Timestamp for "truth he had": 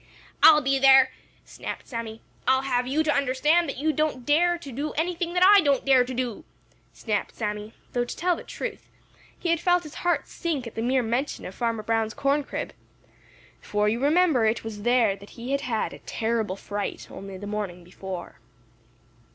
8.43-9.59